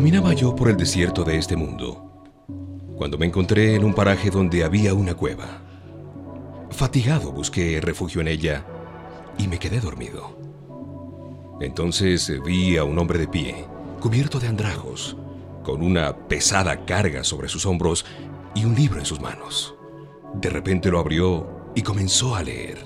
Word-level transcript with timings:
Caminaba 0.00 0.32
yo 0.32 0.56
por 0.56 0.70
el 0.70 0.78
desierto 0.78 1.24
de 1.24 1.36
este 1.36 1.56
mundo, 1.56 2.24
cuando 2.96 3.18
me 3.18 3.26
encontré 3.26 3.74
en 3.74 3.84
un 3.84 3.92
paraje 3.92 4.30
donde 4.30 4.64
había 4.64 4.94
una 4.94 5.12
cueva. 5.12 5.60
Fatigado 6.70 7.32
busqué 7.32 7.78
refugio 7.82 8.22
en 8.22 8.28
ella 8.28 8.64
y 9.36 9.46
me 9.46 9.58
quedé 9.58 9.78
dormido. 9.78 10.38
Entonces 11.60 12.32
vi 12.42 12.78
a 12.78 12.84
un 12.84 12.98
hombre 12.98 13.18
de 13.18 13.28
pie, 13.28 13.66
cubierto 14.00 14.40
de 14.40 14.48
andrajos, 14.48 15.18
con 15.62 15.82
una 15.82 16.16
pesada 16.16 16.86
carga 16.86 17.22
sobre 17.22 17.50
sus 17.50 17.66
hombros 17.66 18.06
y 18.54 18.64
un 18.64 18.74
libro 18.74 19.00
en 19.00 19.04
sus 19.04 19.20
manos. 19.20 19.74
De 20.32 20.48
repente 20.48 20.90
lo 20.90 20.98
abrió 20.98 21.72
y 21.74 21.82
comenzó 21.82 22.36
a 22.36 22.42
leer. 22.42 22.78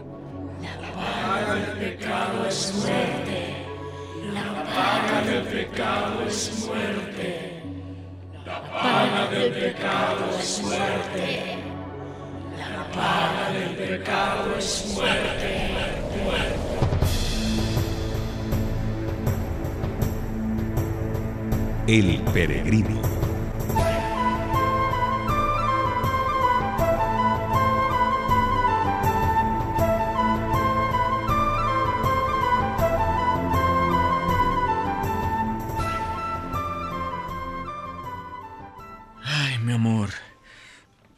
La 0.60 0.92
paga 0.92 1.54
del 1.54 1.78
pecado 1.78 2.44
es 2.48 2.74
muerte. 2.74 3.54
La 4.32 4.64
del 5.22 5.44
pecado 5.44 6.22
es 6.26 6.66
muerte. 6.66 7.13
Del 9.34 9.50
pecado 9.50 10.30
es 10.40 10.62
muerte. 10.62 11.58
La 12.56 12.86
paga 12.92 13.50
del 13.52 13.74
pecado 13.74 14.54
es 14.56 14.94
muerte. 14.94 15.70
El 21.88 22.20
peregrino. 22.32 23.13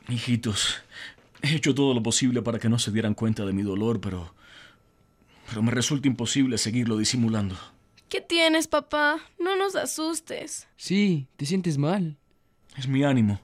Hijitos, 0.08 0.76
he 1.42 1.54
hecho 1.56 1.74
todo 1.74 1.94
lo 1.94 2.02
posible 2.02 2.42
para 2.42 2.58
que 2.58 2.68
no 2.68 2.78
se 2.78 2.90
dieran 2.92 3.14
cuenta 3.14 3.44
de 3.44 3.52
mi 3.52 3.62
dolor, 3.62 4.00
pero. 4.00 4.34
Pero 5.48 5.62
me 5.62 5.70
resulta 5.70 6.08
imposible 6.08 6.58
seguirlo 6.58 6.96
disimulando. 6.96 7.56
¿Qué 8.08 8.20
tienes, 8.20 8.68
papá? 8.68 9.18
No 9.38 9.56
nos 9.56 9.76
asustes. 9.76 10.68
Sí, 10.76 11.26
te 11.36 11.46
sientes 11.46 11.78
mal. 11.78 12.16
Es 12.76 12.86
mi 12.88 13.04
ánimo. 13.04 13.40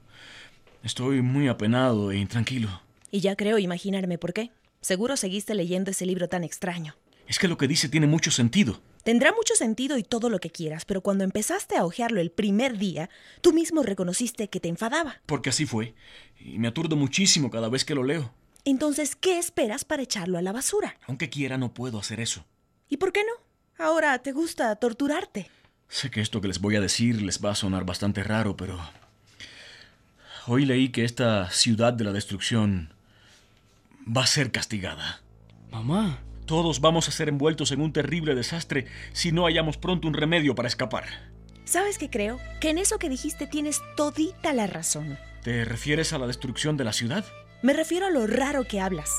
Estoy 0.83 1.21
muy 1.21 1.47
apenado 1.47 2.11
e 2.11 2.17
intranquilo. 2.17 2.81
Y 3.11 3.21
ya 3.21 3.35
creo 3.35 3.57
imaginarme 3.57 4.17
por 4.17 4.33
qué. 4.33 4.51
Seguro 4.81 5.15
seguiste 5.15 5.55
leyendo 5.55 5.91
ese 5.91 6.05
libro 6.05 6.27
tan 6.27 6.43
extraño. 6.43 6.95
Es 7.27 7.39
que 7.39 7.47
lo 7.47 7.57
que 7.57 7.67
dice 7.67 7.87
tiene 7.87 8.07
mucho 8.07 8.31
sentido. 8.31 8.81
Tendrá 9.03 9.33
mucho 9.33 9.53
sentido 9.55 9.97
y 9.97 10.03
todo 10.03 10.29
lo 10.29 10.39
que 10.39 10.49
quieras, 10.49 10.85
pero 10.85 11.01
cuando 11.01 11.25
empezaste 11.25 11.75
a 11.75 11.83
hojearlo 11.83 12.21
el 12.21 12.31
primer 12.31 12.77
día, 12.77 13.09
tú 13.41 13.51
mismo 13.51 13.83
reconociste 13.83 14.49
que 14.49 14.61
te 14.61 14.69
enfadaba. 14.69 15.21
Porque 15.25 15.49
así 15.49 15.65
fue. 15.65 15.93
Y 16.39 16.57
me 16.57 16.69
aturdo 16.69 16.95
muchísimo 16.95 17.51
cada 17.51 17.67
vez 17.67 17.83
que 17.83 17.95
lo 17.95 18.03
leo. 18.03 18.33
Entonces, 18.63 19.17
¿qué 19.17 19.37
esperas 19.37 19.83
para 19.83 20.03
echarlo 20.03 20.37
a 20.37 20.41
la 20.41 20.53
basura? 20.53 20.95
Aunque 21.05 21.29
quiera, 21.29 21.57
no 21.57 21.73
puedo 21.73 21.99
hacer 21.99 22.21
eso. 22.21 22.45
¿Y 22.87 22.95
por 22.95 23.11
qué 23.11 23.23
no? 23.23 23.83
Ahora 23.83 24.17
te 24.19 24.31
gusta 24.31 24.73
torturarte. 24.77 25.49
Sé 25.89 26.09
que 26.09 26.21
esto 26.21 26.39
que 26.39 26.47
les 26.47 26.61
voy 26.61 26.77
a 26.77 26.81
decir 26.81 27.21
les 27.21 27.43
va 27.43 27.51
a 27.51 27.55
sonar 27.55 27.85
bastante 27.85 28.23
raro, 28.23 28.55
pero... 28.55 28.79
Hoy 30.47 30.65
leí 30.65 30.89
que 30.89 31.03
esta 31.03 31.49
ciudad 31.51 31.91
de 31.93 32.05
la 32.05 32.13
destrucción 32.13 32.93
va 34.05 34.23
a 34.23 34.27
ser 34.27 34.51
castigada. 34.51 35.21
Mamá. 35.71 36.19
Todos 36.45 36.81
vamos 36.81 37.07
a 37.07 37.11
ser 37.11 37.29
envueltos 37.29 37.71
en 37.71 37.81
un 37.81 37.93
terrible 37.93 38.35
desastre 38.35 38.87
si 39.13 39.31
no 39.31 39.43
hallamos 39.45 39.77
pronto 39.77 40.07
un 40.07 40.13
remedio 40.13 40.55
para 40.55 40.67
escapar. 40.67 41.05
¿Sabes 41.63 41.97
qué 41.97 42.09
creo? 42.09 42.39
Que 42.59 42.69
en 42.69 42.77
eso 42.77 42.99
que 42.99 43.09
dijiste 43.09 43.47
tienes 43.47 43.81
todita 43.95 44.51
la 44.53 44.67
razón. 44.67 45.17
¿Te 45.41 45.63
refieres 45.63 46.11
a 46.11 46.17
la 46.17 46.27
destrucción 46.27 46.75
de 46.75 46.83
la 46.83 46.93
ciudad? 46.93 47.25
Me 47.61 47.73
refiero 47.73 48.05
a 48.05 48.11
lo 48.11 48.27
raro 48.27 48.65
que 48.65 48.81
hablas. 48.81 49.09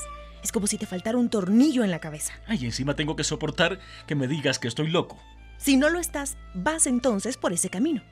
Es 0.43 0.51
como 0.51 0.67
si 0.67 0.77
te 0.77 0.85
faltara 0.85 1.17
un 1.17 1.29
tornillo 1.29 1.83
en 1.83 1.89
la 1.89 1.99
cabeza. 1.99 2.33
Ay, 2.45 2.65
encima 2.65 2.95
tengo 2.95 3.15
que 3.15 3.23
soportar 3.23 3.79
que 4.05 4.13
me 4.13 4.27
digas 4.27 4.59
que 4.59 4.67
estoy 4.67 4.91
loco. 4.91 5.17
Si 5.57 5.77
no 5.77 5.89
lo 5.89 5.99
estás, 5.99 6.37
vas 6.53 6.85
entonces 6.85 7.37
por 7.37 7.53
ese 7.53 7.69
camino. 7.69 8.03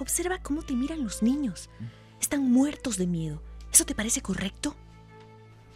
Observa 0.00 0.38
cómo 0.42 0.62
te 0.62 0.74
miran 0.74 1.04
los 1.04 1.22
niños. 1.22 1.70
Están 2.20 2.50
muertos 2.50 2.96
de 2.96 3.06
miedo. 3.06 3.40
¿Eso 3.72 3.84
te 3.84 3.94
parece 3.94 4.20
correcto? 4.20 4.74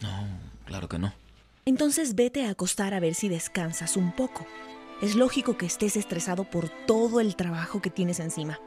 No, 0.01 0.27
claro 0.65 0.89
que 0.89 0.99
no. 0.99 1.13
Entonces 1.65 2.15
vete 2.15 2.45
a 2.45 2.49
acostar 2.49 2.93
a 2.93 2.99
ver 2.99 3.15
si 3.15 3.29
descansas 3.29 3.95
un 3.95 4.11
poco. 4.11 4.45
Es 5.01 5.15
lógico 5.15 5.57
que 5.57 5.65
estés 5.65 5.95
estresado 5.95 6.43
por 6.43 6.69
todo 6.69 7.19
el 7.19 7.35
trabajo 7.35 7.81
que 7.81 7.89
tienes 7.89 8.19
encima. 8.19 8.59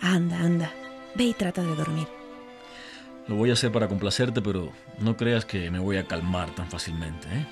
Anda, 0.00 0.38
anda. 0.38 0.72
Ve 1.14 1.24
y 1.24 1.34
trata 1.34 1.62
de 1.62 1.74
dormir. 1.74 2.08
Lo 3.28 3.36
voy 3.36 3.50
a 3.50 3.54
hacer 3.54 3.72
para 3.72 3.88
complacerte, 3.88 4.42
pero 4.42 4.72
no 4.98 5.16
creas 5.16 5.44
que 5.44 5.70
me 5.70 5.78
voy 5.78 5.96
a 5.96 6.06
calmar 6.06 6.54
tan 6.54 6.70
fácilmente, 6.70 7.28
¿eh? 7.28 7.46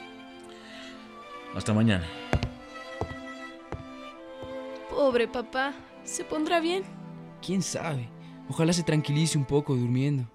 Hasta 1.55 1.73
mañana. 1.73 2.07
Pobre 4.91 5.29
papá. 5.29 5.73
¿Se 6.05 6.25
pondrá 6.25 6.61
bien? 6.61 6.85
¿Quién 7.45 7.63
sabe? 7.63 8.09
Ojalá 8.49 8.73
se 8.73 8.83
tranquilice 8.83 9.39
un 9.39 9.45
poco 9.45 9.75
durmiendo. 9.75 10.29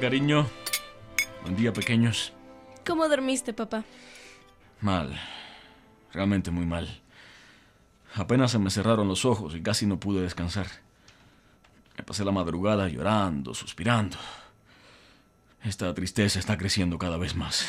Cariño. 0.00 0.48
Buen 1.42 1.56
día, 1.56 1.72
pequeños. 1.72 2.32
¿Cómo 2.86 3.08
dormiste, 3.08 3.52
papá? 3.52 3.84
Mal. 4.80 5.20
Realmente 6.12 6.50
muy 6.50 6.64
mal. 6.64 6.88
Apenas 8.14 8.50
se 8.50 8.58
me 8.58 8.70
cerraron 8.70 9.06
los 9.06 9.24
ojos 9.24 9.54
y 9.54 9.62
casi 9.62 9.86
no 9.86 10.00
pude 10.00 10.22
descansar. 10.22 10.66
Me 11.96 12.02
pasé 12.02 12.24
la 12.24 12.32
madrugada 12.32 12.88
llorando, 12.88 13.54
suspirando. 13.54 14.16
Esta 15.62 15.92
tristeza 15.92 16.38
está 16.38 16.56
creciendo 16.56 16.98
cada 16.98 17.18
vez 17.18 17.36
más. 17.36 17.66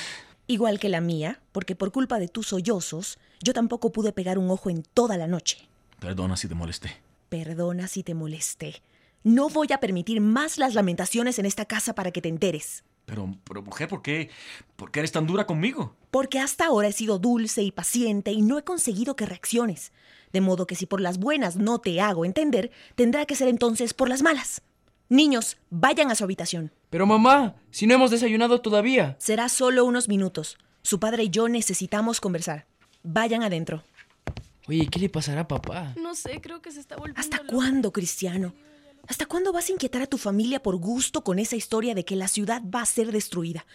Igual 0.47 0.79
que 0.79 0.89
la 0.89 1.01
mía, 1.01 1.41
porque 1.51 1.75
por 1.75 1.91
culpa 1.91 2.17
de 2.17 2.29
tus 2.29 2.47
sollozos, 2.47 3.19
yo 3.41 3.53
tampoco 3.53 3.91
pude 3.91 4.13
pegar 4.13 4.37
un 4.37 4.49
ojo 4.49 4.69
en 4.69 4.83
toda 4.83 5.17
la 5.17 5.27
noche. 5.27 5.67
Perdona 5.99 6.37
si 6.37 6.47
te 6.47 6.55
molesté. 6.55 6.97
Perdona 7.29 7.87
si 7.87 8.03
te 8.03 8.15
molesté. 8.15 8.81
No 9.23 9.49
voy 9.49 9.67
a 9.71 9.79
permitir 9.79 10.19
más 10.19 10.57
las 10.57 10.73
lamentaciones 10.73 11.37
en 11.37 11.45
esta 11.45 11.65
casa 11.65 11.93
para 11.93 12.11
que 12.11 12.21
te 12.21 12.29
enteres. 12.29 12.83
Pero, 13.05 13.35
pero 13.43 13.61
mujer, 13.61 13.87
¿por 13.87 14.01
qué? 14.01 14.29
¿Por 14.75 14.89
qué 14.91 14.99
eres 14.99 15.11
tan 15.11 15.27
dura 15.27 15.45
conmigo? 15.45 15.95
Porque 16.09 16.39
hasta 16.39 16.65
ahora 16.65 16.87
he 16.87 16.91
sido 16.91 17.19
dulce 17.19 17.61
y 17.61 17.71
paciente 17.71 18.31
y 18.31 18.41
no 18.41 18.57
he 18.57 18.63
conseguido 18.63 19.15
que 19.15 19.25
reacciones. 19.25 19.91
De 20.33 20.41
modo 20.41 20.65
que 20.65 20.75
si 20.75 20.85
por 20.85 21.01
las 21.01 21.19
buenas 21.19 21.55
no 21.55 21.79
te 21.79 22.01
hago 22.01 22.25
entender, 22.25 22.71
tendrá 22.95 23.25
que 23.25 23.35
ser 23.35 23.47
entonces 23.47 23.93
por 23.93 24.09
las 24.09 24.23
malas. 24.23 24.61
Niños, 25.09 25.57
vayan 25.69 26.09
a 26.09 26.15
su 26.15 26.23
habitación. 26.23 26.71
Pero 26.89 27.05
mamá, 27.05 27.55
si 27.69 27.85
no 27.85 27.93
hemos 27.93 28.11
desayunado 28.11 28.61
todavía. 28.61 29.17
Será 29.19 29.49
solo 29.49 29.85
unos 29.85 30.07
minutos. 30.07 30.57
Su 30.81 30.99
padre 30.99 31.23
y 31.23 31.29
yo 31.29 31.47
necesitamos 31.47 32.21
conversar. 32.21 32.65
Vayan 33.03 33.43
adentro. 33.43 33.83
Oye, 34.67 34.87
¿qué 34.89 34.99
le 34.99 35.09
pasará 35.09 35.41
a 35.41 35.47
papá? 35.47 35.93
No 35.97 36.15
sé, 36.15 36.39
creo 36.41 36.61
que 36.61 36.71
se 36.71 36.79
está 36.79 36.95
volviendo. 36.95 37.19
¿Hasta 37.19 37.37
loco. 37.37 37.55
cuándo, 37.55 37.91
Cristiano? 37.91 38.53
¿Hasta 39.11 39.25
cuándo 39.25 39.51
vas 39.51 39.67
a 39.67 39.73
inquietar 39.73 40.01
a 40.01 40.07
tu 40.07 40.17
familia 40.17 40.63
por 40.63 40.77
gusto 40.77 41.21
con 41.21 41.37
esa 41.37 41.57
historia 41.57 41.93
de 41.93 42.05
que 42.05 42.15
la 42.15 42.29
ciudad 42.29 42.61
va 42.63 42.81
a 42.81 42.85
ser 42.85 43.11
destruida? 43.11 43.65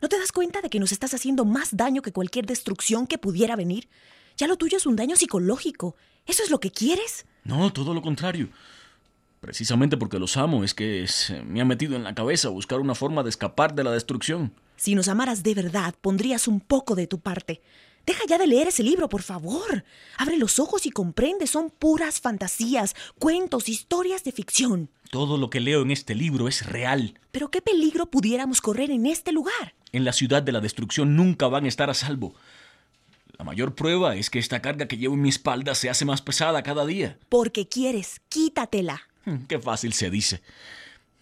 ¿No 0.00 0.08
te 0.08 0.18
das 0.18 0.32
cuenta 0.32 0.62
de 0.62 0.70
que 0.70 0.80
nos 0.80 0.90
estás 0.90 1.12
haciendo 1.12 1.44
más 1.44 1.76
daño 1.76 2.00
que 2.00 2.14
cualquier 2.14 2.46
destrucción 2.46 3.06
que 3.06 3.18
pudiera 3.18 3.56
venir? 3.56 3.90
Ya 4.38 4.46
lo 4.46 4.56
tuyo 4.56 4.78
es 4.78 4.86
un 4.86 4.96
daño 4.96 5.14
psicológico. 5.14 5.96
¿Eso 6.24 6.42
es 6.42 6.50
lo 6.50 6.60
que 6.60 6.70
quieres? 6.70 7.26
No, 7.44 7.70
todo 7.74 7.92
lo 7.92 8.00
contrario. 8.00 8.48
Precisamente 9.40 9.98
porque 9.98 10.18
los 10.18 10.38
amo 10.38 10.64
es 10.64 10.72
que 10.72 11.06
se 11.08 11.42
me 11.42 11.60
ha 11.60 11.66
metido 11.66 11.94
en 11.94 12.02
la 12.02 12.14
cabeza 12.14 12.48
buscar 12.48 12.80
una 12.80 12.94
forma 12.94 13.22
de 13.22 13.28
escapar 13.28 13.74
de 13.74 13.84
la 13.84 13.92
destrucción. 13.92 14.54
Si 14.76 14.94
nos 14.94 15.08
amaras 15.08 15.42
de 15.42 15.52
verdad, 15.52 15.94
pondrías 16.00 16.48
un 16.48 16.60
poco 16.60 16.94
de 16.94 17.06
tu 17.06 17.20
parte. 17.20 17.60
Deja 18.06 18.22
ya 18.28 18.38
de 18.38 18.46
leer 18.46 18.68
ese 18.68 18.84
libro, 18.84 19.08
por 19.08 19.22
favor. 19.22 19.84
Abre 20.16 20.36
los 20.38 20.60
ojos 20.60 20.86
y 20.86 20.90
comprende, 20.90 21.48
son 21.48 21.70
puras 21.70 22.20
fantasías, 22.20 22.94
cuentos, 23.18 23.68
historias 23.68 24.22
de 24.22 24.30
ficción. 24.30 24.90
Todo 25.10 25.36
lo 25.36 25.50
que 25.50 25.58
leo 25.60 25.82
en 25.82 25.90
este 25.90 26.14
libro 26.14 26.46
es 26.46 26.64
real. 26.66 27.18
Pero 27.32 27.50
¿qué 27.50 27.60
peligro 27.60 28.06
pudiéramos 28.06 28.60
correr 28.60 28.90
en 28.92 29.06
este 29.06 29.32
lugar? 29.32 29.74
En 29.90 30.04
la 30.04 30.12
ciudad 30.12 30.42
de 30.42 30.52
la 30.52 30.60
destrucción 30.60 31.16
nunca 31.16 31.48
van 31.48 31.64
a 31.64 31.68
estar 31.68 31.90
a 31.90 31.94
salvo. 31.94 32.34
La 33.38 33.44
mayor 33.44 33.74
prueba 33.74 34.14
es 34.14 34.30
que 34.30 34.38
esta 34.38 34.62
carga 34.62 34.86
que 34.86 34.96
llevo 34.96 35.14
en 35.14 35.22
mi 35.22 35.28
espalda 35.28 35.74
se 35.74 35.90
hace 35.90 36.04
más 36.04 36.22
pesada 36.22 36.62
cada 36.62 36.86
día. 36.86 37.18
Porque 37.28 37.66
quieres, 37.68 38.20
quítatela. 38.28 39.02
Hmm, 39.24 39.46
Qué 39.48 39.58
fácil 39.58 39.92
se 39.92 40.10
dice. 40.10 40.42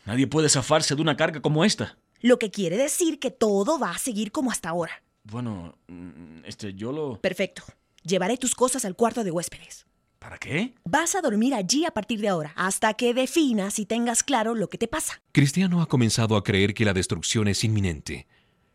Nadie 0.05 0.27
puede 0.27 0.51
zafarse 0.51 0.95
de 0.95 1.03
una 1.03 1.17
carga 1.17 1.41
como 1.41 1.65
esta. 1.65 1.97
Lo 2.21 2.39
que 2.39 2.51
quiere 2.51 2.77
decir 2.77 3.19
que 3.19 3.31
todo 3.31 3.79
va 3.79 3.91
a 3.91 3.99
seguir 3.99 4.33
como 4.33 4.51
hasta 4.51 4.69
ahora. 4.69 5.03
Bueno, 5.25 5.75
mm, 5.89 6.45
este, 6.45 6.75
yo 6.75 6.93
lo... 6.93 7.21
Perfecto. 7.21 7.63
Llevaré 8.03 8.37
tus 8.37 8.55
cosas 8.55 8.85
al 8.85 8.95
cuarto 8.95 9.25
de 9.25 9.31
huéspedes. 9.31 9.87
¿Para 10.19 10.39
qué? 10.39 10.75
Vas 10.85 11.15
a 11.15 11.21
dormir 11.21 11.55
allí 11.55 11.85
a 11.85 11.91
partir 11.91 12.21
de 12.21 12.29
ahora, 12.29 12.53
hasta 12.57 12.95
que 12.95 13.13
definas 13.13 13.79
y 13.79 13.87
tengas 13.87 14.23
claro 14.23 14.55
lo 14.55 14.69
que 14.69 14.79
te 14.79 14.89
pasa. 14.89 15.21
Cristiano 15.33 15.83
ha 15.83 15.87
comenzado 15.87 16.37
a 16.37 16.45
creer 16.45 16.75
que 16.75 16.85
la 16.85 16.93
destrucción 16.93 17.49
es 17.49 17.65
inminente. 17.65 18.27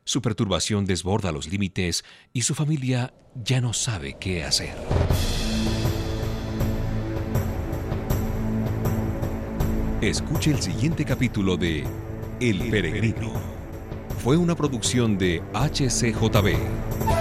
Su 0.03 0.21
perturbación 0.21 0.85
desborda 0.85 1.31
los 1.31 1.47
límites 1.47 2.03
y 2.33 2.41
su 2.41 2.55
familia 2.55 3.13
ya 3.35 3.61
no 3.61 3.73
sabe 3.73 4.17
qué 4.19 4.43
hacer. 4.43 4.75
Escuche 10.01 10.51
el 10.51 10.61
siguiente 10.61 11.05
capítulo 11.05 11.57
de 11.57 11.85
El 12.39 12.69
Peregrino 12.69 13.58
fue 14.29 14.37
una 14.37 14.53
producción 14.53 15.17
de 15.17 15.41
HCJB. 15.55 17.18